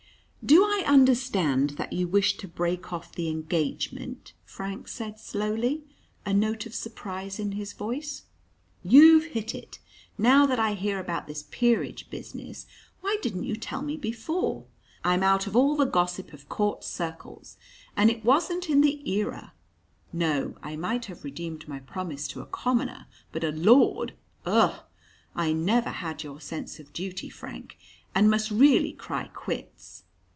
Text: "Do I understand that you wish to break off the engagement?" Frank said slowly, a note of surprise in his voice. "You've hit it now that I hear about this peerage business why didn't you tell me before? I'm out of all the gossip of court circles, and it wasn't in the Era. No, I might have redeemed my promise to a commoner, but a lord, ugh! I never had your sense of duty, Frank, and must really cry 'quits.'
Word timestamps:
"Do 0.43 0.63
I 0.63 0.83
understand 0.87 1.71
that 1.71 1.93
you 1.93 2.07
wish 2.07 2.35
to 2.37 2.47
break 2.47 2.91
off 2.91 3.13
the 3.13 3.29
engagement?" 3.29 4.33
Frank 4.43 4.87
said 4.87 5.19
slowly, 5.19 5.83
a 6.25 6.33
note 6.33 6.65
of 6.65 6.73
surprise 6.73 7.37
in 7.37 7.51
his 7.51 7.73
voice. 7.73 8.23
"You've 8.83 9.25
hit 9.33 9.53
it 9.53 9.77
now 10.17 10.47
that 10.47 10.59
I 10.59 10.73
hear 10.73 10.99
about 10.99 11.27
this 11.27 11.43
peerage 11.51 12.09
business 12.09 12.65
why 13.01 13.17
didn't 13.21 13.43
you 13.43 13.55
tell 13.55 13.83
me 13.83 13.97
before? 13.97 14.65
I'm 15.03 15.21
out 15.21 15.45
of 15.45 15.55
all 15.55 15.75
the 15.75 15.85
gossip 15.85 16.33
of 16.33 16.49
court 16.49 16.83
circles, 16.83 17.57
and 17.95 18.09
it 18.09 18.25
wasn't 18.25 18.67
in 18.67 18.81
the 18.81 19.07
Era. 19.11 19.53
No, 20.11 20.55
I 20.63 20.75
might 20.75 21.05
have 21.05 21.23
redeemed 21.23 21.67
my 21.67 21.81
promise 21.81 22.27
to 22.29 22.41
a 22.41 22.47
commoner, 22.47 23.05
but 23.31 23.43
a 23.43 23.51
lord, 23.51 24.15
ugh! 24.47 24.81
I 25.35 25.53
never 25.53 25.91
had 25.91 26.23
your 26.23 26.41
sense 26.41 26.79
of 26.79 26.93
duty, 26.93 27.29
Frank, 27.29 27.77
and 28.15 28.27
must 28.27 28.49
really 28.49 28.91
cry 28.91 29.27
'quits.' 29.31 30.05